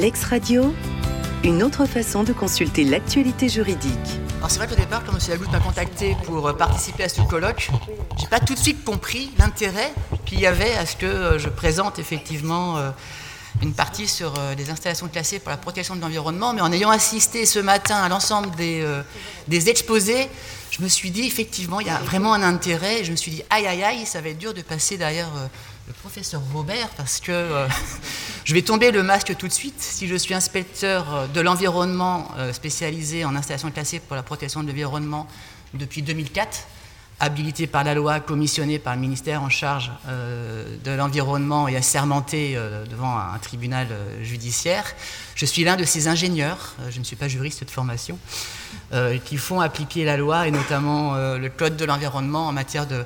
[0.00, 0.74] Lex Radio,
[1.44, 3.92] une autre façon de consulter l'actualité juridique.
[4.38, 5.18] Alors c'est vrai qu'au départ, quand M.
[5.28, 7.68] Lagoutte m'a contacté pour euh, participer à ce colloque,
[8.18, 9.92] j'ai pas tout de suite compris l'intérêt
[10.24, 12.90] qu'il y avait à ce que euh, je présente effectivement euh,
[13.60, 17.44] une partie sur les installations classées pour la protection de l'environnement, mais en ayant assisté
[17.44, 20.28] ce matin à l'ensemble des, exposés,
[20.70, 23.04] je me suis dit effectivement il y a vraiment un intérêt.
[23.04, 25.28] Je me suis dit aïe aïe aïe, ça va être dur de passer derrière
[25.92, 27.66] professeur Robert parce que euh,
[28.44, 29.80] je vais tomber le masque tout de suite.
[29.80, 34.62] Si je suis inspecteur euh, de l'environnement euh, spécialisé en installation classée pour la protection
[34.62, 35.26] de l'environnement
[35.74, 36.66] depuis 2004,
[37.20, 43.14] habilité par la loi, commissionné par le ministère en charge de l'environnement et assermenté devant
[43.14, 43.88] un, tribunal
[44.22, 44.94] judiciaire,
[45.34, 48.18] je suis l'un de ces ingénieurs, je ne suis pas juriste de formation,
[49.26, 53.04] qui font appliquer la loi et notamment le code de l'environnement en matière de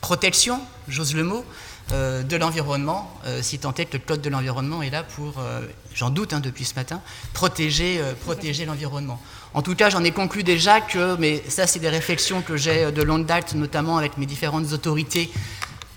[0.00, 1.44] protection, j'ose le mot,
[1.90, 5.34] euh, de l'environnement, euh, si tant est que le code de l'environnement est là pour,
[5.38, 7.02] euh, j'en doute hein, depuis ce matin,
[7.34, 9.20] protéger, protéger l'environnement.
[9.52, 12.90] En tout cas, j'en ai conclu déjà que, mais ça c'est des réflexions que j'ai
[12.92, 15.30] de longue date, notamment avec mes différentes autorités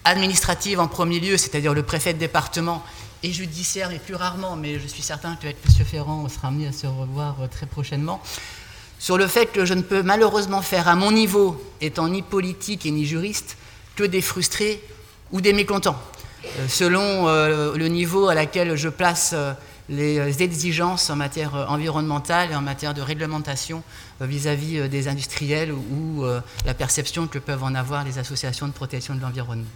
[0.04, 2.84] administratives en premier lieu, c'est-à-dire le préfet de département
[3.24, 5.86] et judiciaire, et plus rarement, mais je suis certain qu'avec M.
[5.86, 8.22] Ferrand, on sera amené à se revoir très prochainement,
[9.00, 12.86] sur le fait que je ne peux malheureusement faire à mon niveau, étant ni politique
[12.86, 13.56] et ni juriste,
[13.96, 14.82] que des frustrés
[15.32, 16.00] ou des mécontents,
[16.44, 19.54] euh, selon euh, le niveau à laquelle je place euh,
[19.90, 23.84] les exigences en matière environnementale et en matière de réglementation
[24.20, 26.26] vis-à-vis des industriels ou
[26.66, 29.70] la perception que peuvent en avoir les associations de protection de l'environnement.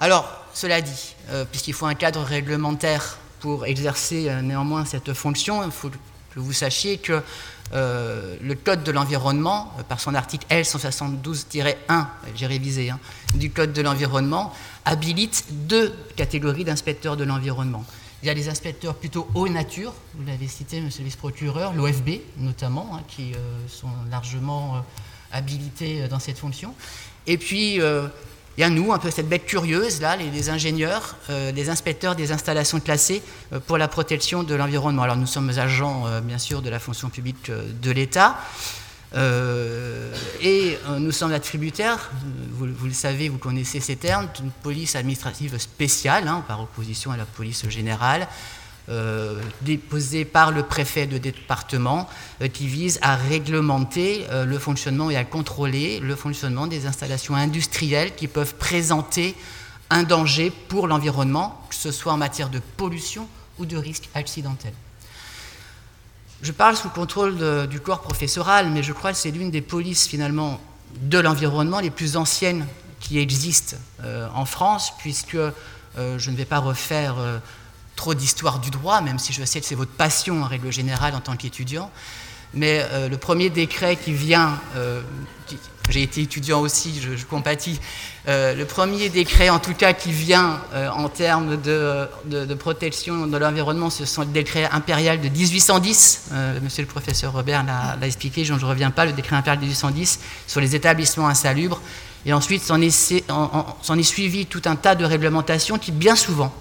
[0.00, 1.14] Alors, cela dit,
[1.52, 6.98] puisqu'il faut un cadre réglementaire pour exercer néanmoins cette fonction, il faut que vous sachiez
[6.98, 7.22] que
[7.74, 12.98] euh, le Code de l'environnement, euh, par son article L172-1, j'ai révisé, hein,
[13.34, 14.52] du Code de l'environnement,
[14.84, 17.84] habilite deux catégories d'inspecteurs de l'environnement.
[18.22, 22.20] Il y a les inspecteurs plutôt haut nature, vous l'avez cité, monsieur le vice-procureur, l'OFB
[22.36, 23.36] notamment, hein, qui euh,
[23.68, 24.84] sont largement
[25.32, 26.74] habilités dans cette fonction.
[27.26, 27.80] Et puis,
[28.58, 32.32] y a nous, un peu cette bête curieuse, là, les, ingénieurs, euh, les inspecteurs des
[32.32, 35.02] installations classées euh, pour la protection de l'environnement.
[35.02, 38.38] Alors nous sommes agents, euh, bien sûr, de la fonction publique de l'État,
[40.40, 42.10] et nous sommes attributaires,
[42.52, 47.12] vous, vous, le savez, vous connaissez ces termes, d'une police administrative spéciale, hein, par opposition
[47.12, 48.26] à la police générale,
[48.88, 52.08] euh, déposé par le préfet de département
[52.40, 57.36] euh, qui vise à réglementer euh, le fonctionnement et à contrôler le fonctionnement des installations
[57.36, 59.36] industrielles qui peuvent présenter
[59.88, 63.28] un danger pour l'environnement, que ce soit en matière de pollution
[63.60, 64.72] ou de risque accidentel.
[66.42, 69.62] Je parle sous le contrôle du corps professoral, mais je crois que c'est l'une des
[69.62, 70.60] polices finalement
[71.02, 72.66] de l'environnement les plus anciennes
[72.98, 73.76] qui existent
[74.34, 75.36] en France, puisque
[75.96, 77.14] je ne vais pas refaire
[77.96, 81.14] trop d'histoire du droit, même si je sais que c'est votre passion en règle générale
[81.14, 81.90] en tant qu'étudiant.
[82.54, 85.00] Mais euh, le premier décret qui vient, euh,
[85.88, 87.80] j'ai été étudiant aussi, je, compatis,
[88.28, 90.60] euh, le premier décret en tout cas qui vient
[90.94, 96.30] en termes de, protection de l'environnement, ce sont le décret impérial de 1810.
[96.62, 100.20] monsieur le professeur Robert l'a expliqué, je ne reviens pas, le décret impérial de 1810
[100.46, 101.80] sur les établissements insalubres.
[102.24, 106.54] Et ensuite, s'en est suivi tout un tas de réglementations qui, bien souvent,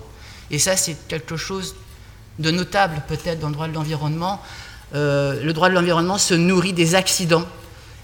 [0.52, 1.76] et ça, c'est quelque chose
[2.40, 4.42] de notable peut-être dans le droit de l'environnement.
[4.94, 7.46] Euh, le droit de l'environnement se nourrit des accidents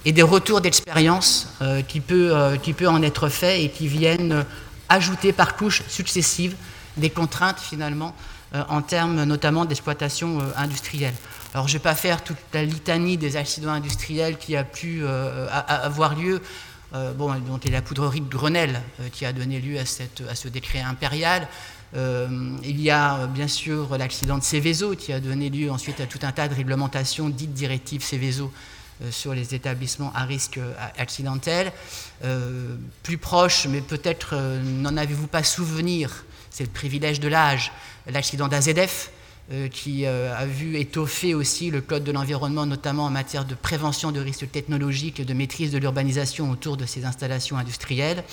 [0.05, 1.81] et des retours d'expérience euh,
[2.11, 4.45] euh, qui peut en être fait et qui viennent
[4.87, 6.55] ajouter par couches successives
[6.95, 8.15] des contraintes finalement
[8.69, 11.13] en termes notamment d'exploitation industrielle.
[11.53, 15.03] Alors je ne vais pas faire toute la litanie des accidents industriels qui a pu
[15.05, 16.41] avoir lieu,
[16.93, 18.81] dont est la poudrerie de Grenelle
[19.11, 19.85] qui a donné lieu à,
[20.35, 21.47] ce décret impérial,
[21.93, 26.05] il y a euh, bien sûr l'accident de Céveso qui a donné lieu ensuite à
[26.05, 28.51] tout un tas de réglementations dites directives Céveso
[29.01, 30.59] euh, sur les établissements à risque
[30.97, 31.71] accidentel.
[33.03, 37.71] plus proche, mais peut-être n'en avez-vous pas souvenir, c'est le privilège de l'âge,
[38.07, 39.11] l'accident d'AZF,
[39.71, 44.19] qui a vu étoffer aussi le code de l'environnement, notamment en matière de prévention de
[44.19, 48.23] risques technologiques et de maîtrise de l'urbanisation autour de ces installations industrielles.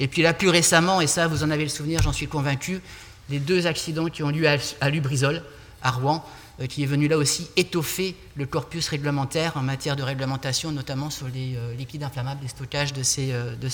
[0.00, 2.80] Et puis là, plus récemment, et ça, vous en avez le souvenir, j'en suis convaincu,
[3.28, 4.48] les deux accidents qui ont lieu
[4.80, 5.42] à, Lubrizol,
[5.82, 6.26] à Rouen,
[6.60, 11.10] euh, qui est venu là aussi étoffer le corpus réglementaire en matière de réglementation, notamment
[11.10, 13.68] sur les euh, liquides inflammables, les stockages de ces, euh, de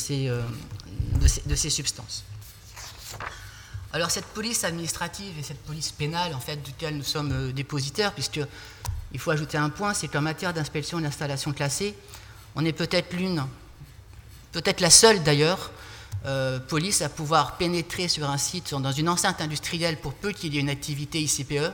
[1.55, 2.25] ces, substances.
[3.93, 8.41] Alors cette police administrative et cette police pénale, en fait, duquel nous sommes dépositaires, puisque
[9.13, 11.95] il faut ajouter un point, c'est qu'en matière d'inspection et d'installation classée,
[12.57, 13.45] on est peut-être l'une,
[14.51, 15.71] peut-être la seule d'ailleurs,
[16.25, 20.55] euh, police à pouvoir pénétrer sur un site, dans une enceinte industrielle, pour peu qu'il
[20.55, 21.73] y ait une activité ICPE,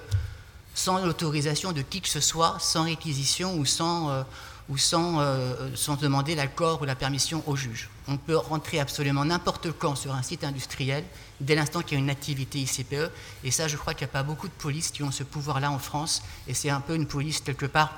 [0.75, 4.23] sans l'autorisation de qui que ce soit, sans réquisition ou sans, euh,
[4.69, 7.89] ou sans, euh, sans demander l'accord ou la permission au juge.
[8.09, 11.05] On peut rentrer absolument n'importe quand sur un site industriel
[11.41, 13.11] dès l'instant qu'il y a une activité ICPE,
[13.45, 15.71] et ça je crois qu'il n'y a pas beaucoup de polices qui ont ce pouvoir-là
[15.71, 17.93] en France, et c'est un peu une police quelque part,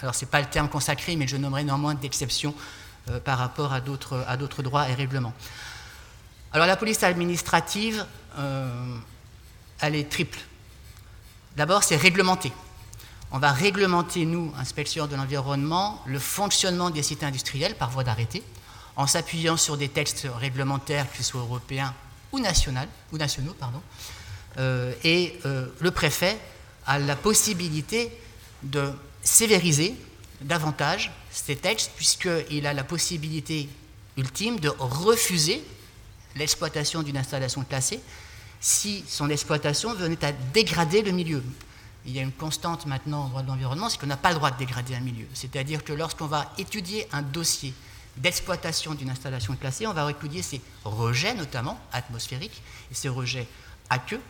[0.00, 2.54] alors ce n'est pas le terme consacré, mais je nommerai néanmoins d'exception
[3.24, 5.34] par rapport à d'autres droits et règlements.
[6.52, 8.04] Alors la police administrative,
[9.80, 10.38] elle est triple.
[11.56, 12.52] D'abord, c'est réglementé.
[13.32, 18.42] On va réglementer, nous, inspecteurs de l'environnement, le fonctionnement des sites industriels par voie d'arrêté,
[18.96, 21.94] en s'appuyant sur des textes réglementaires, qu'ils soient européens
[22.32, 22.80] ou, nationaux.
[23.12, 23.80] Ou nationaux pardon.
[24.58, 26.38] Euh, et euh, le préfet
[26.86, 28.10] a la possibilité
[28.64, 28.92] de
[29.22, 29.94] sévériser
[30.40, 33.68] davantage ces textes, puisqu'il a la possibilité
[34.16, 35.62] ultime de refuser
[36.36, 38.00] l'exploitation d'une installation classée
[38.60, 41.42] si son exploitation venait à dégrader le milieu.
[42.06, 44.36] Il y a une constante maintenant en droit de l'environnement, c'est qu'on n'a pas le
[44.36, 45.26] droit de dégrader un milieu.
[45.34, 47.74] C'est-à-dire que lorsqu'on va étudier un dossier
[48.16, 53.46] d'exploitation d'une installation classée, on va étudier ses rejets, notamment atmosphériques, et ses rejets
[53.88, 54.20] aqueux.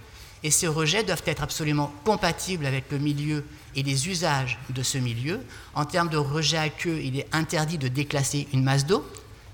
[0.43, 3.45] Et ces rejets doivent être absolument compatibles avec le milieu
[3.77, 5.41] et les usages de ce milieu.
[5.75, 9.07] En termes de rejets aqueux, il est interdit de déclasser une masse d'eau,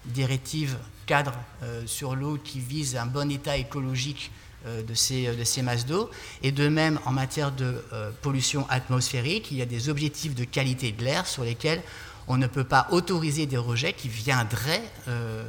[0.06, 1.32] directive cadre
[1.62, 4.30] euh, sur l'eau qui vise un bon état écologique
[4.66, 6.10] euh, de ces, de ces masses d'eau.
[6.42, 10.44] Et de même, en matière de euh, pollution atmosphérique, il y a des objectifs de
[10.44, 11.82] qualité de l'air sur lesquels
[12.26, 15.44] on ne peut pas autoriser des rejets qui viendraient, euh,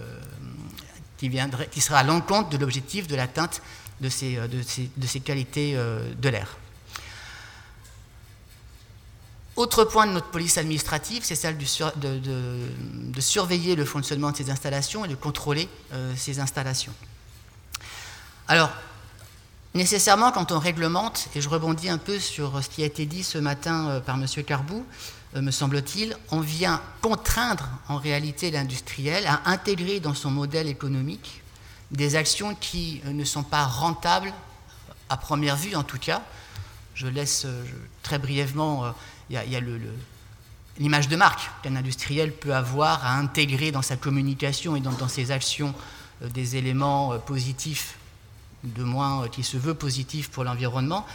[1.17, 3.63] qui, seraient à l'encontre de l'objectif de l'atteinte
[4.01, 4.39] de ces,
[5.23, 6.57] qualités de l'air.
[9.57, 15.03] Autre point de notre police administrative, c'est celle de, surveiller le fonctionnement de ces installations
[15.03, 15.67] et de contrôler
[16.15, 16.93] ces installations.
[18.47, 18.69] Alors,
[19.77, 23.23] Nécessairement, quand on réglemente, et je rebondis un peu sur ce qui a été dit
[23.23, 24.25] ce matin euh, par M.
[24.43, 24.83] Carbou,
[25.35, 31.43] euh, me semble-t-il, on vient contraindre en réalité l'industriel à intégrer dans son modèle économique
[31.91, 34.33] des actions qui euh, ne sont pas rentables,
[35.09, 36.23] à première vue en tout cas.
[36.95, 37.45] Je laisse
[38.01, 38.91] très brièvement,
[39.29, 39.61] il y a,
[40.79, 45.31] l'image de marque qu'un industriel peut avoir à intégrer dans sa communication et dans ses
[45.31, 45.73] actions
[46.21, 47.95] des éléments positifs
[48.63, 51.05] de moins euh, qui se veut positif pour l'environnement,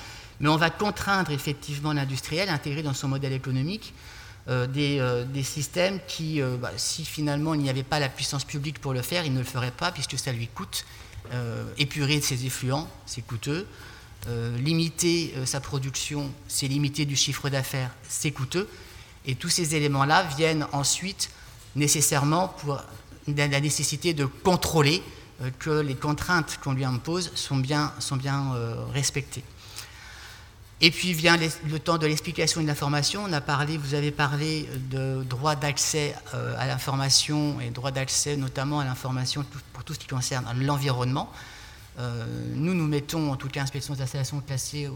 [0.40, 3.94] mais on va contraindre effectivement l'industriel à intégrer dans son modèle économique
[4.48, 8.80] euh, euh, des, systèmes qui, bah, si finalement il n'y avait pas la puissance publique
[8.80, 10.84] pour le faire, il ne le ferait pas puisque ça lui coûte.
[11.78, 13.66] épurer ses effluents, c'est coûteux.
[14.28, 18.68] Limiter sa production, c'est limiter du chiffre d'affaires, c'est coûteux.
[19.26, 21.30] Et tous ces éléments-là viennent ensuite
[21.76, 22.80] nécessairement pour
[23.26, 25.02] la nécessité de contrôler
[25.40, 29.44] euh, que les contraintes qu'on lui impose sont bien, sont bien euh, respectées.
[30.80, 33.22] Et puis vient le temps de l'explication et de l'information.
[33.24, 38.36] On a parlé, vous avez parlé de droit d'accès euh, à l'information et droit d'accès
[38.36, 41.30] notamment à l'information pour tout ce qui concerne l'environnement.
[41.98, 44.90] Nous, nous mettons, en tout cas, inspection des installations classées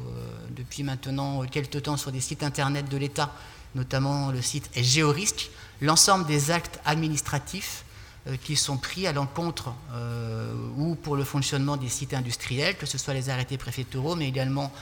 [0.50, 3.32] depuis maintenant quelques temps sur des sites internet de l'État,
[3.74, 5.50] notamment le site Géorisque,
[5.80, 7.84] l'ensemble des actes administratifs
[8.28, 12.86] euh, qui sont pris à l'encontre euh, ou pour le fonctionnement des sites industriels, que
[12.86, 14.72] ce soit les arrêtés préfectoraux, mais également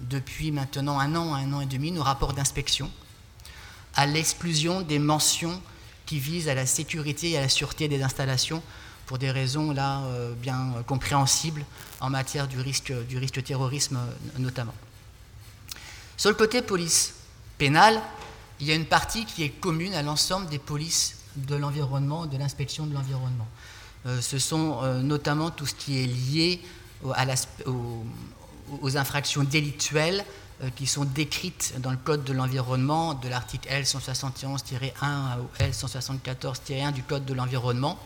[0.00, 2.90] depuis maintenant un an, un an et demi, nos rapports d'inspection,
[3.94, 5.62] à l'exclusion des mentions
[6.06, 8.62] qui visent à la sécurité et à la sûreté des installations
[9.08, 11.64] pour des raisons là euh, bien compréhensibles
[12.00, 13.98] en matière du risque, du risque terrorisme
[14.38, 14.74] notamment.
[16.18, 17.14] Sur le côté police
[17.56, 17.98] pénale,
[18.60, 22.36] il y a une partie qui est commune à l'ensemble des polices de l'environnement, de
[22.36, 23.48] l'inspection de l'environnement.
[24.04, 26.60] Euh, ce sont euh, notamment tout ce qui est lié
[27.02, 30.24] aux, infractions délictuelles
[30.74, 34.90] qui sont décrites dans le Code de l'environnement, de l'article L171-1
[35.40, 37.96] ou L174-1 du Code de l'environnement.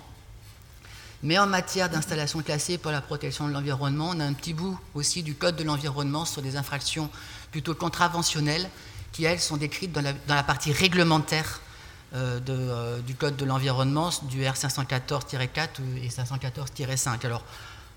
[1.23, 4.79] Mais en matière d'installation classée pour la protection de l'environnement, on a un petit bout
[4.95, 7.09] aussi du Code de l'environnement sur des infractions
[7.53, 8.69] plutôt contraventionnelles
[9.13, 11.61] qui, elles, sont décrites dans la partie réglementaire
[12.15, 15.69] euh, euh, du Code de l'environnement, du R514-4
[16.03, 17.25] et 514-5.
[17.25, 17.43] Alors,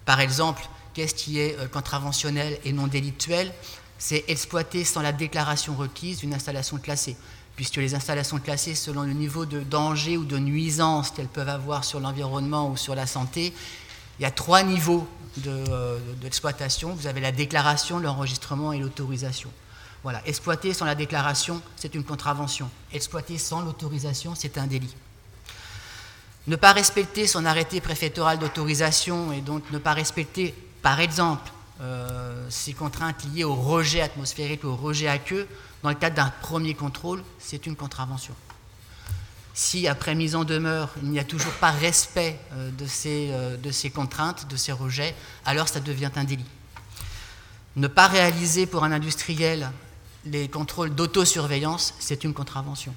[0.05, 0.63] par exemple,
[0.93, 3.51] qu'est-ce qui est euh, contraventionnel et non délictuel?
[3.97, 7.17] C'est exploiter sans la déclaration requise une installation classée,
[7.55, 11.83] puisque les installations classées, selon le niveau de danger ou de nuisance qu'elles peuvent avoir
[11.83, 13.53] sur l'environnement ou sur la santé,
[14.19, 15.07] il y a trois niveaux
[16.21, 16.93] d'exploitation.
[16.93, 19.49] Vous avez la déclaration, l'enregistrement et l'autorisation.
[20.03, 22.69] Voilà, exploiter sans la déclaration, c'est une contravention.
[22.93, 24.95] Exploiter sans l'autorisation, c'est un délit.
[26.47, 31.51] Ne pas respecter son arrêté préfectoral d'autorisation et donc ne pas respecter, par exemple,
[32.49, 35.47] ces contraintes liées au rejet atmosphérique, au rejet aqueux,
[35.85, 38.33] dans le cadre d'un premier contrôle, c'est une contravention.
[39.53, 43.91] Si après mise en demeure, il n'y a toujours pas respect de ces, de ces
[43.91, 45.13] contraintes, de ces rejets,
[45.45, 46.43] alors ça devient un délit.
[47.75, 49.69] Ne pas réaliser pour un industriel
[50.25, 52.95] les contrôles d'autosurveillance, c'est une contravention.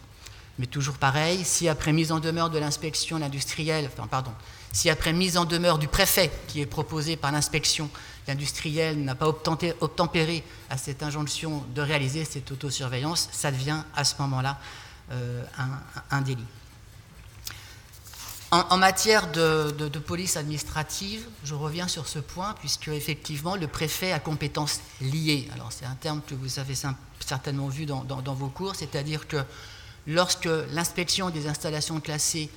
[0.59, 4.33] Mais toujours pareil, si après mise en demeure de l'inspection l'industriel, enfin pardon,
[4.73, 7.89] si après mise en demeure du préfet qui est proposé par l'inspection,
[8.27, 14.15] l'industriel n'a pas obtempéré à cette injonction de réaliser cette autosurveillance, ça devient à ce
[14.21, 14.59] moment-là
[15.11, 15.43] euh,
[16.11, 16.45] un, délit.
[18.51, 24.21] En, matière de, police administrative, je reviens sur ce point, puisque effectivement, le préfet a
[24.21, 25.49] compétences liées.
[25.55, 26.75] Alors, c'est un terme que vous avez
[27.21, 29.39] certainement vu dans, vos cours, c'est-à-dire que
[30.09, 32.51] lorsque l'inspection des installations classées,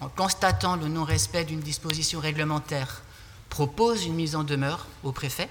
[0.00, 3.02] en constatant le non-respect d'une disposition réglementaire,
[3.48, 5.48] propose une mise en demeure au préfet,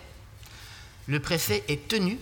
[1.08, 2.18] le préfet est tenu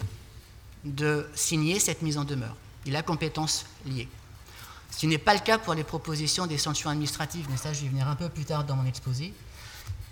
[0.86, 2.56] de signer cette mise en demeure.
[2.86, 4.08] Il a compétences liées.
[4.92, 7.90] Ce n'est pas le cas pour les propositions des sanctions administratives, mais ça je vais
[7.90, 9.34] venir un peu plus tard dans mon exposé.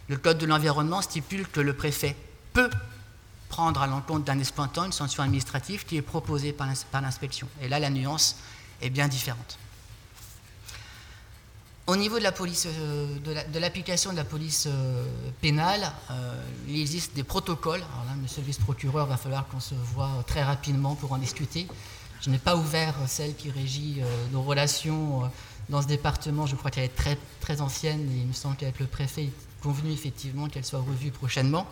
[0.09, 2.15] Le Code de l'environnement stipule que le préfet
[2.51, 2.69] peut
[3.47, 7.47] prendre à l'encontre d'un exploitant une sanction administrative qui est proposée par l'inspection.
[7.61, 8.35] Et là, la nuance
[8.81, 9.57] est bien différente.
[11.87, 15.05] Au niveau de euh, l'application de, la police euh,
[15.39, 17.81] pénale, euh, il existe des protocoles.
[17.81, 21.67] Alors Monsieur le vice-procureur, va falloir qu'on se voit très rapidement pour en discuter.
[22.21, 24.01] Je n'ai pas ouvert celle qui régit
[24.31, 25.29] nos relations
[25.69, 26.47] dans ce département.
[26.47, 29.33] Je crois qu'elle est très, ancienne et il me semble qu'avec le préfet, il est
[29.61, 31.67] convenu effectivement qu'elle soit revue prochainement.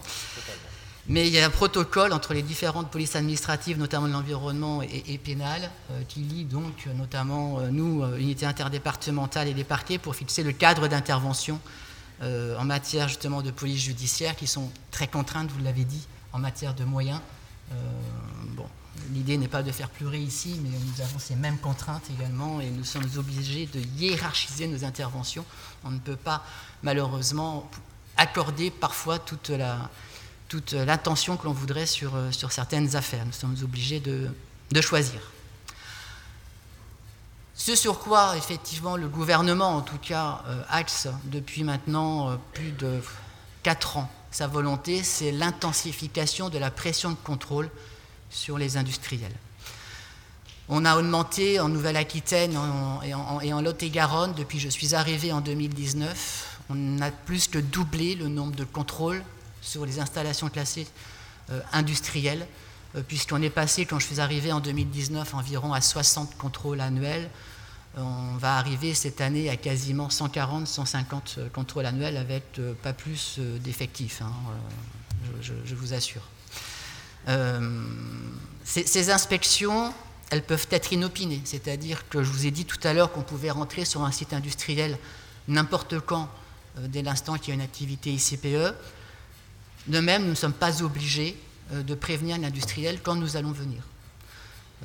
[1.08, 5.18] Mais il y a un protocole entre les différentes polices administratives, notamment de l'environnement et,
[5.18, 10.16] pénal, euh, qui lie donc notamment euh, nous, euh, unités interdépartementales et des parquets, pour
[10.16, 11.60] fixer le cadre d'intervention
[12.22, 16.74] en matière justement de police judiciaire, qui sont très contraintes, vous l'avez dit, en matière
[16.74, 17.20] de moyens.
[18.56, 18.66] bon,
[19.12, 22.70] l'idée n'est pas de faire pleurer ici, mais nous avons ces mêmes contraintes également, et
[22.70, 25.44] nous sommes obligés de hiérarchiser nos interventions.
[25.84, 26.46] On ne peut pas
[26.82, 27.70] malheureusement
[28.16, 29.90] accorder parfois toute la
[30.54, 33.26] toute l'attention que l'on voudrait sur, euh, sur certaines affaires.
[33.26, 34.30] Nous sommes obligés de,
[34.70, 35.20] de choisir.
[37.56, 42.72] Ce sur quoi, effectivement, le gouvernement, en tout cas, euh, axe depuis maintenant euh, plus
[42.72, 43.02] de
[43.64, 47.68] 4 ans sa volonté, c'est l'intensification de la pression de contrôle
[48.30, 49.36] sur les industriels.
[50.70, 52.56] On a augmenté en Nouvelle-Aquitaine
[53.04, 56.60] et en, en Lot-et-Garonne depuis je suis arrivé en 2019.
[56.70, 59.24] On a plus que doublé le nombre de contrôles
[59.64, 60.88] sur les installations classées
[61.50, 62.46] euh, industrielles,
[62.96, 67.30] euh, puisqu'on est passé, quand je suis arrivé en 2019, environ à 60 contrôles annuels.
[67.96, 72.44] On va arriver cette année à quasiment 140, 150 euh, contrôles annuels avec
[72.82, 74.32] pas plus d'effectifs, hein,
[75.42, 76.22] je, vous assure.
[78.64, 79.94] ces, inspections,
[80.30, 83.52] elles peuvent être inopinées, c'est-à-dire que je vous ai dit tout à l'heure qu'on pouvait
[83.52, 84.98] rentrer sur un site industriel
[85.48, 86.30] n'importe quand,
[86.78, 88.74] dès l'instant qu'il y a une activité ICPE.
[89.88, 91.38] De même, nous ne sommes pas obligés
[91.74, 93.82] euh, de prévenir l'industriel quand nous allons venir.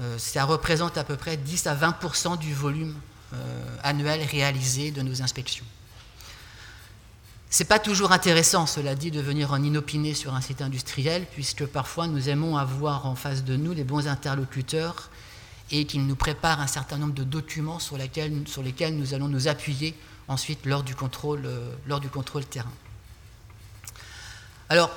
[0.01, 2.95] Euh, ça représente à peu près 10 à 20% du volume
[3.35, 5.65] euh, annuel réalisé de nos inspections.
[7.51, 11.27] Ce n'est pas toujours intéressant, cela dit, de venir en inopiné sur un site industriel,
[11.33, 15.11] puisque parfois nous aimons avoir en face de nous les bons interlocuteurs
[15.71, 19.95] et qu'ils nous préparent un certain nombre de documents sur lesquels, nous allons nous appuyer
[20.29, 21.43] ensuite lors du contrôle
[22.51, 22.73] terrain.
[24.71, 24.91] Alors,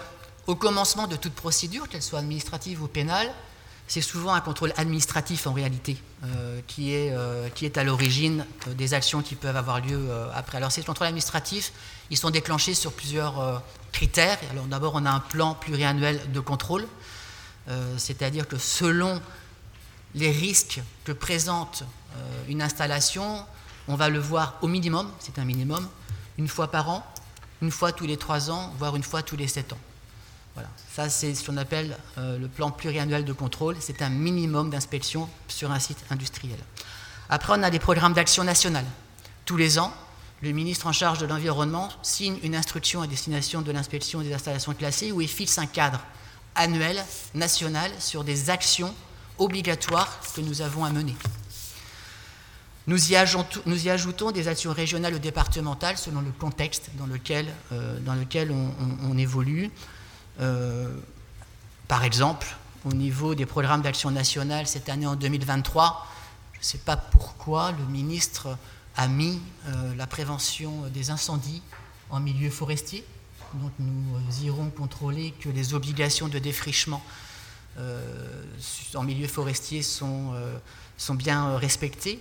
[0.47, 3.31] au commencement de toute procédure, qu'elle soit administrative ou pénale,
[3.91, 8.45] c'est souvent un contrôle administratif en réalité euh, qui, est, euh, qui, est, à l'origine
[8.67, 10.57] euh, des actions qui peuvent avoir lieu après.
[10.57, 11.73] Alors ces contrôles administratifs,
[12.09, 13.61] ils sont déclenchés sur plusieurs
[13.91, 14.37] critères.
[14.49, 16.87] Alors d'abord, on a un plan pluriannuel de contrôle,
[17.97, 19.21] c'est-à-dire que selon
[20.15, 21.83] les risques que présente
[22.47, 23.45] une installation,
[23.87, 25.87] on va le voir au minimum, c'est un minimum,
[26.37, 27.05] une fois par an,
[27.61, 29.79] une fois tous les trois ans, voire une fois tous les sept ans.
[30.53, 30.69] Voilà.
[30.93, 33.77] Ça, c'est ce qu'on appelle euh, le plan pluriannuel de contrôle.
[33.79, 36.59] C'est un minimum d'inspection sur un site industriel.
[37.29, 38.85] Après, on a des programmes d'action nationale.
[39.45, 39.93] Tous les ans,
[40.41, 44.73] le ministre en charge de l'environnement signe une instruction à destination de l'inspection des installations
[44.73, 46.01] classées où il fixe un cadre
[46.55, 47.01] annuel,
[47.33, 48.93] national, sur des actions
[49.37, 51.15] obligatoires que nous avons à mener.
[52.91, 53.15] Nous y,
[53.89, 57.97] ajoutons, des actions régionales ou départementales selon le contexte dans lequel, euh,
[59.09, 59.71] on, évolue.
[60.41, 60.93] Euh,
[61.87, 66.05] par exemple, au niveau des programmes d'action nationale cette année en 2023,
[66.51, 68.57] je ne sais pas pourquoi le ministre
[68.97, 71.61] a mis euh, la prévention des incendies
[72.09, 73.05] en milieu forestier.
[73.53, 77.01] Donc nous irons contrôler que les obligations de défrichement
[78.95, 80.35] en milieu forestier sont
[81.15, 82.19] bien respectées.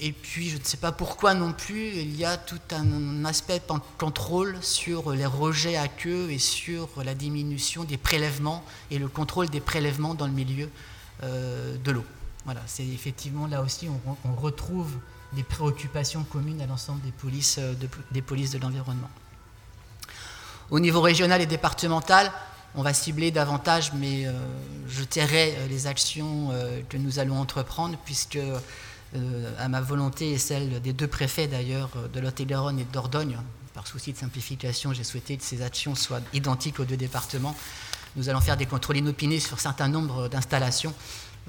[0.00, 3.58] Et puis, je ne sais pas pourquoi non plus, il y a tout un aspect
[3.58, 3.64] de
[3.98, 9.48] contrôle sur les rejets à queue et sur la diminution des prélèvements et le contrôle
[9.48, 10.70] des prélèvements dans le milieu
[11.24, 12.04] euh, de l'eau.
[12.44, 13.88] Voilà, c'est effectivement là aussi,
[14.24, 14.92] on, retrouve
[15.32, 19.10] des préoccupations communes à l'ensemble des polices euh, de, des polices de l'environnement.
[20.70, 22.30] Au niveau régional et départemental,
[22.76, 24.32] on va cibler davantage, mais euh,
[24.86, 26.52] je tairai les actions
[26.88, 28.38] que nous allons entreprendre, puisque
[29.58, 33.38] à ma volonté et celle des deux préfets d'ailleurs euh, de Lot-et-Garonne et de Dordogne.
[33.74, 37.54] Par souci de simplification, j'ai souhaité que ces actions soient identiques aux deux départements.
[38.16, 40.92] Nous allons faire des contrôles inopinés sur certains nombres d'installations.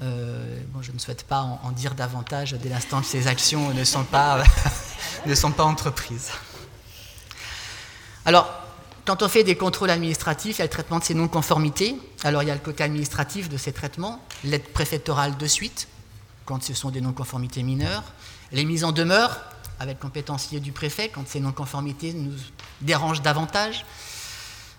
[0.02, 4.04] Euh, je ne souhaite pas en, dire davantage dès l'instant que ces actions ne sont
[4.04, 4.42] pas,
[5.26, 6.30] ne sont pas entreprises.
[8.24, 8.48] Alors,
[9.04, 11.96] quand on fait des contrôles administratifs, il y a le traitement de ces non-conformités.
[12.22, 15.88] Alors, il y a le côté administratif de ces traitements, l'aide préfectorale de suite,
[16.50, 18.02] quand ce sont des non-conformités mineures,
[18.50, 19.38] les mises en demeure
[19.78, 22.34] avec compétencier du préfet quand ces non-conformités nous
[22.80, 23.86] dérangent davantage.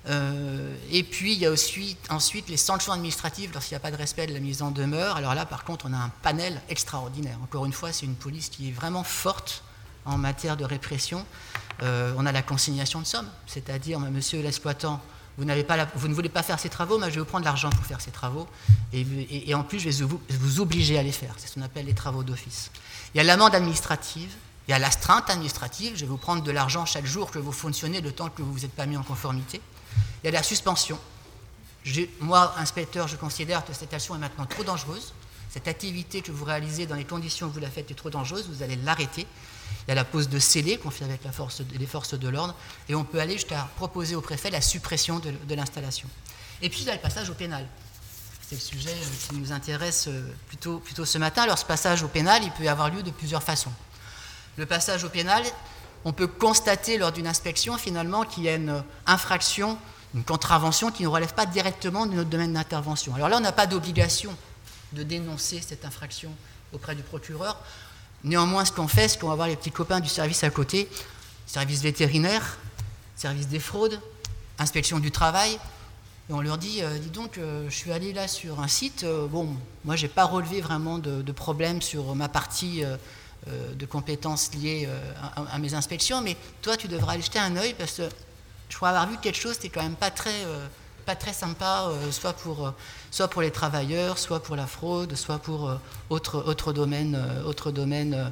[0.09, 3.91] Euh, et puis il y a aussi ensuite les sanctions administratives lorsqu'il n'y a pas
[3.91, 5.15] de respect de la mise en demeure.
[5.15, 7.37] Alors là, par contre, on a un panel extraordinaire.
[7.41, 9.63] Encore une fois, c'est une police qui est vraiment forte
[10.03, 11.25] en matière de répression.
[11.83, 14.99] Euh, on a la consignation de somme, c'est-à-dire, monsieur l'exploitant,
[15.37, 18.01] vous, ne voulez pas faire ces travaux, mais je vais vous prendre l'argent pour faire
[18.01, 18.47] ces travaux.
[18.93, 21.33] Et, en plus, je vais vous, obliger à les faire.
[21.37, 22.71] C'est ce qu'on appelle les travaux d'office.
[23.13, 24.31] Il y a l'amende administrative,
[24.67, 25.93] il y a l'astreinte administrative.
[25.95, 28.51] Je vais vous prendre de l'argent chaque jour que vous fonctionnez le temps que vous
[28.51, 29.61] vous êtes pas mis en conformité.
[30.23, 30.99] Il y a la suspension.
[32.19, 35.13] moi, inspecteur, je considère que cette action est maintenant trop dangereuse.
[35.49, 38.47] Cette activité que vous réalisez dans les conditions où vous la faites est trop dangereuse.
[38.49, 39.25] Vous allez l'arrêter.
[39.87, 42.55] Il y a la pose de scellé qu'on fait avec les forces de l'ordre,
[42.89, 46.07] et on peut aller jusqu'à proposer au préfet la suppression de, l'installation.
[46.61, 47.65] Et puis il y a le passage au pénal.
[48.41, 51.43] C'est le sujet euh, qui nous intéresse euh, plutôt, plutôt ce matin.
[51.43, 53.71] Alors ce passage au pénal, il peut avoir lieu de plusieurs façons.
[54.57, 55.43] Le passage au pénal,
[56.03, 59.77] on peut constater lors d'une inspection finalement qu'il y a une infraction,
[60.13, 63.15] une contravention qui ne relève pas directement de notre domaine d'intervention.
[63.15, 64.35] Alors là, on n'a pas d'obligation
[64.93, 66.31] de dénoncer cette infraction
[66.73, 67.57] auprès du procureur.
[68.23, 70.87] Néanmoins, ce qu'on fait, c'est qu'on va voir les petits copains du service à côté,
[71.47, 72.57] service vétérinaire,
[73.15, 73.99] service des fraudes,
[74.59, 75.59] inspection du travail,
[76.29, 79.03] et on leur dit, euh, dis donc, euh, je suis allé là sur un site,
[79.03, 79.49] euh, bon,
[79.83, 82.83] moi j'ai pas relevé vraiment de, de problème sur ma partie
[83.47, 84.87] de compétences liées
[85.35, 88.03] à, mes inspections, mais toi tu devras aller jeter un œil parce que
[88.69, 90.45] je crois avoir vu quelque chose qui n'est quand même pas très
[91.15, 92.71] très sympa, euh, soit, pour, euh,
[93.11, 95.77] soit pour les travailleurs, soit pour la fraude, soit pour euh,
[96.09, 98.31] autre, autre domaine, autre domaine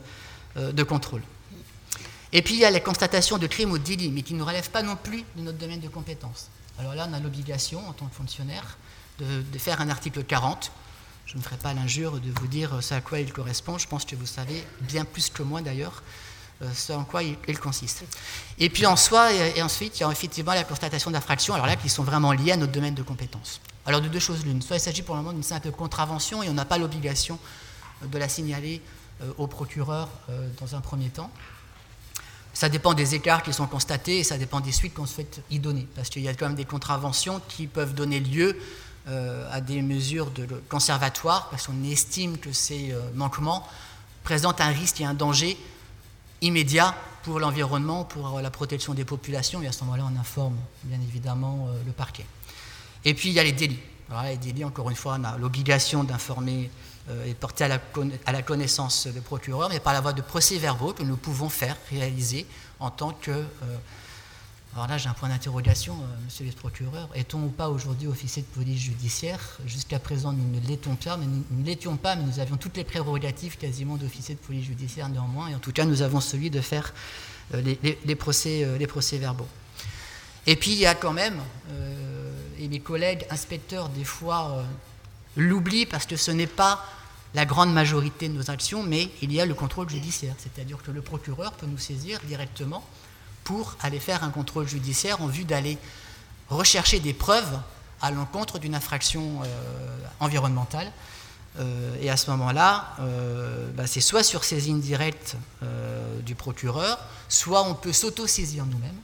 [0.55, 1.21] de contrôle.
[2.31, 4.43] Et puis il y a la constatation de crimes ou de délits, mais qui ne
[4.43, 6.49] relèvent pas non plus de notre domaine de compétence.
[6.79, 8.77] Alors là, on a l'obligation, en tant que fonctionnaire,
[9.19, 10.71] de, de, faire un article 40.
[11.25, 14.05] Je ne ferai pas l'injure de vous dire ce à quoi il correspond, je pense
[14.05, 16.03] que vous savez bien plus que moi d'ailleurs.
[16.61, 18.03] Euh, ce en quoi il, consiste.
[18.57, 21.77] Et puis en soi, et, ensuite, il y a effectivement la constatation d'infractions, alors là,
[21.77, 23.61] qui sont vraiment liées à notre domaine de compétences.
[23.85, 26.49] Alors de deux choses l'une, soit il s'agit pour le moment d'une simple contravention et
[26.49, 27.39] on n'a pas l'obligation
[28.03, 28.81] euh, de la signaler
[29.21, 30.09] euh, au procureur
[30.59, 31.31] dans un premier temps.
[32.53, 35.59] Ça dépend des écarts qui sont constatés et ça dépend des suites qu'on souhaite y
[35.59, 38.57] donner, parce qu'il y a quand même des contraventions qui peuvent donner lieu
[39.07, 43.67] à des mesures de conservatoire, parce qu'on estime que ces manquements
[44.23, 45.57] présentent un risque et un danger
[46.41, 50.99] immédiat pour l'environnement, pour la protection des populations, et à ce moment-là, on informe bien
[51.01, 52.25] évidemment euh, le parquet.
[53.05, 53.79] Et puis, il y a les délits.
[54.25, 56.71] Les délits, encore une fois, on a l'obligation d'informer
[57.09, 57.67] euh, et de porter à
[58.31, 62.45] la, connaissance des procureurs, mais par la voie de procès-verbaux que nous pouvons faire, réaliser
[62.79, 63.45] en tant que euh,
[64.75, 67.09] alors là, j'ai un point d'interrogation, euh, monsieur le procureur.
[67.15, 69.57] Est-on ou pas aujourd'hui officier de police judiciaire?
[69.65, 72.83] Jusqu'à présent, nous ne l'étions pas, mais nous l'étions pas, mais nous avions toutes les
[72.83, 75.47] prérogatives quasiment d'officier de police judiciaire néanmoins.
[75.47, 76.93] Et en tout cas, nous avons celui de faire
[77.55, 79.47] euh, les, procès, euh, les procès verbaux.
[80.45, 81.39] Et puis, il y a quand même,
[82.57, 84.63] et mes collègues inspecteurs, des fois,
[85.35, 86.83] l'oublient parce que ce n'est pas
[87.35, 90.33] la grande majorité de nos actions, mais il y a le contrôle judiciaire.
[90.39, 92.83] C'est-à-dire que le procureur peut nous saisir directement
[93.49, 95.79] pour aller faire un contrôle judiciaire en vue d'aller
[96.51, 97.59] rechercher des preuves
[97.99, 100.91] à l'encontre d'une infraction euh, environnementale.
[101.57, 105.35] Euh, et à ce moment-là, euh, bah, c'est soit sur saisine directe
[106.27, 109.01] du procureur, soit on peut s'auto-saisir nous-mêmes.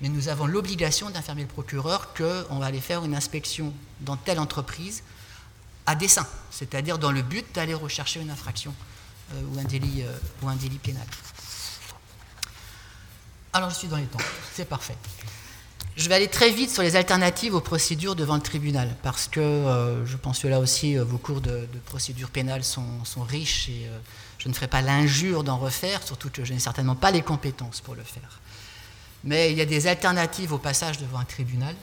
[0.00, 4.40] Mais nous avons l'obligation d'informer le procureur qu'on va aller faire une inspection dans telle
[4.40, 5.04] entreprise
[5.86, 8.74] à dessein, c'est-à-dire dans le but d'aller rechercher une infraction
[9.32, 10.02] ou, un délit,
[10.42, 11.06] ou un délit pénal.
[13.54, 14.18] Alors je suis dans les temps,
[14.52, 14.96] c'est parfait.
[15.96, 19.38] je vais aller très vite sur les alternatives aux procédures devant le tribunal, parce que
[19.38, 22.82] euh, je pense que là aussi, vos cours de, procédure pénale sont,
[23.28, 23.88] riches et
[24.38, 27.80] je ne ferai pas l'injure d'en refaire, surtout que je n'ai certainement pas les compétences
[27.80, 28.40] pour le faire.
[29.22, 31.76] Mais il y a des alternatives au passage devant un tribunal.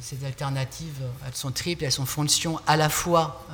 [0.00, 3.46] ces alternatives, elles sont triples, elles sont fonction à la fois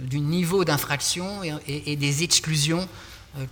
[0.00, 2.88] du niveau d'infraction et, des exclusions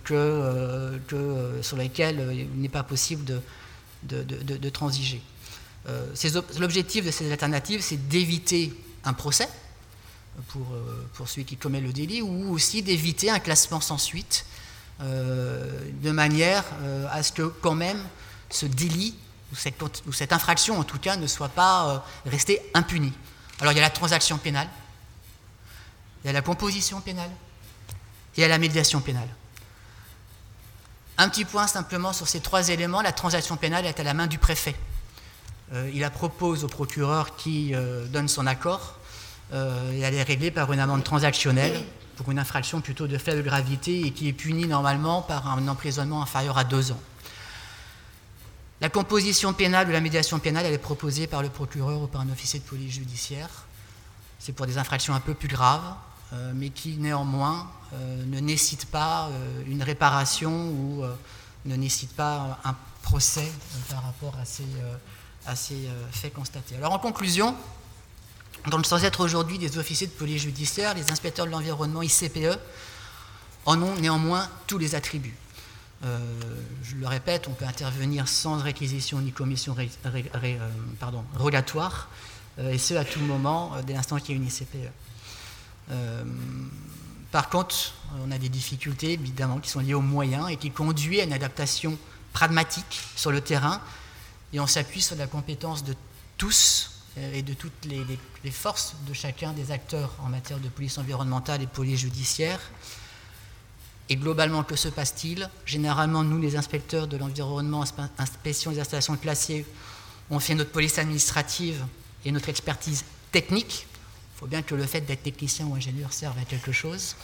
[0.03, 3.25] que, que, sur lesquelles il n'est pas possible
[4.03, 5.21] de, transiger.
[5.89, 6.05] Euh,
[6.59, 9.49] l'objectif de ces alternatives, c'est d'éviter un procès
[10.49, 14.45] pour, euh, celui qui commet le délit, ou aussi d'éviter un classement sans suite,
[15.01, 16.63] euh, de manière
[17.09, 18.01] à ce que quand même
[18.49, 19.15] ce délit,
[19.51, 23.13] ou cette, infraction en tout cas, ne soit pas restée impunie.
[23.59, 24.69] Alors il y a la transaction pénale,
[26.23, 29.27] il y a la composition pénale, et il y a la médiation pénale.
[31.21, 33.03] Un petit point simplement sur ces trois éléments.
[33.03, 34.75] La transaction pénale est à la main du préfet.
[35.71, 38.97] Euh, il la propose au procureur qui euh, donne son accord
[39.53, 41.79] euh, et elle est réglée par une amende transactionnelle
[42.15, 46.23] pour une infraction plutôt de faible gravité et qui est punie normalement par un emprisonnement
[46.23, 46.99] inférieur à deux ans.
[48.81, 52.21] La composition pénale ou la médiation pénale, elle est proposée par le procureur ou par
[52.21, 53.67] un officier de police judiciaire.
[54.39, 55.93] C'est pour des infractions un peu plus graves,
[56.53, 61.13] mais qui néanmoins euh, ne nécessite pas euh, une réparation ou euh,
[61.65, 63.51] ne nécessite pas un procès
[63.89, 64.45] par rapport à
[65.55, 66.77] ces, faits constatés.
[66.77, 67.53] Alors en conclusion,
[68.69, 72.57] donc, sans être aujourd'hui des officiers de police judiciaire, les inspecteurs de l'environnement ICPE
[73.65, 75.35] en ont néanmoins tous les attributs.
[76.03, 79.75] je le répète, on peut intervenir sans réquisition ni commission
[81.35, 82.07] rogatoire,
[82.59, 84.91] et ce à tout moment, dès l'instant qu'il y a une ICPE.
[87.31, 87.93] Par contre,
[88.25, 91.33] on a des difficultés évidemment qui sont liées aux moyens et qui conduisent à une
[91.33, 91.97] adaptation
[92.33, 93.81] pragmatique sur le terrain.
[94.53, 95.95] Et on s'appuie sur la compétence de
[96.37, 100.97] tous euh, et de toutes les, forces de chacun des acteurs en matière de police
[100.97, 102.59] environnementale et police judiciaire.
[104.09, 105.49] Et globalement, que se passe-t-il?
[105.65, 107.85] Généralement, nous, les inspecteurs de l'environnement,
[108.17, 109.65] inspection des installations classées,
[110.29, 111.85] on fait notre police administrative
[112.25, 113.87] et notre expertise technique
[114.41, 117.15] faut bien que le fait d'être technicien ou ingénieur serve à quelque chose.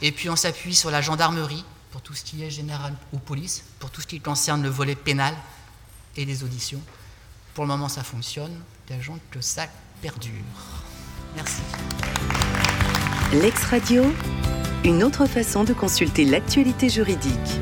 [0.00, 3.64] Et puis on s'appuie sur la gendarmerie pour tout ce qui est général ou police,
[3.80, 5.34] pour tout ce qui concerne le volet pénal
[6.16, 6.80] et les auditions.
[7.54, 8.56] Pour le moment, ça fonctionne.
[8.88, 9.66] Gageons que ça
[10.00, 10.30] perdure.
[11.34, 11.62] Merci.
[13.32, 14.04] L'ex-radio,
[14.84, 17.60] une autre façon de consulter l'actualité juridique.